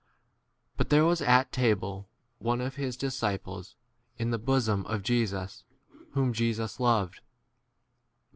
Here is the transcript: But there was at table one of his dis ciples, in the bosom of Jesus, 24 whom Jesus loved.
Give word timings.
But 0.77 0.89
there 0.89 1.05
was 1.05 1.21
at 1.21 1.51
table 1.51 2.09
one 2.39 2.59
of 2.59 2.73
his 2.73 2.97
dis 2.97 3.15
ciples, 3.19 3.75
in 4.17 4.31
the 4.31 4.39
bosom 4.39 4.83
of 4.87 5.03
Jesus, 5.03 5.63
24 5.89 6.13
whom 6.15 6.33
Jesus 6.33 6.79
loved. 6.79 7.19